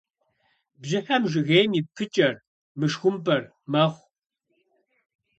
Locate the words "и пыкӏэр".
1.79-2.35